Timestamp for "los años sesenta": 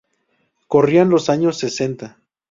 1.11-2.17